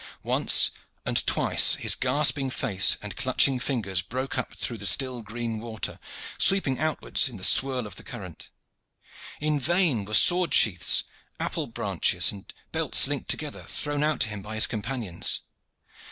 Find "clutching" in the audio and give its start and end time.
3.15-3.59